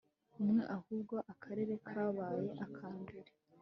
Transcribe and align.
umwe 0.39 0.61
ahubwo 0.75 1.15
akarere 1.33 1.73
kabaye 1.87 2.43
akambere 2.65 3.29